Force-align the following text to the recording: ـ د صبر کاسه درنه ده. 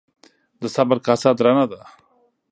ـ 0.31 0.61
د 0.61 0.63
صبر 0.75 0.97
کاسه 1.05 1.31
درنه 1.39 1.65
ده. 1.71 1.81